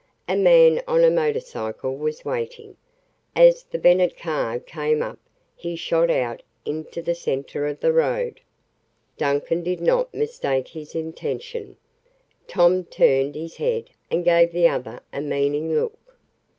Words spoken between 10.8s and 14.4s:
intention. Tom turned his head and